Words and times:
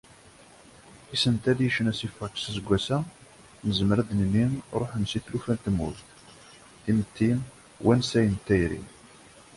Isental 1.15 1.57
i 1.65 1.67
yecna 1.67 1.91
Sifaks 1.99 2.45
aseggas-a, 2.49 2.97
nezmer 3.65 3.97
ad 3.99 4.07
d-nini 4.09 4.45
ruḥen 4.79 5.05
seg 5.11 5.23
tlufa 5.25 5.51
n 5.55 5.61
tmurt, 5.63 6.07
timetti, 6.83 7.31
wansayen 7.85 8.35
d 8.37 8.41
tayri. 8.47 8.81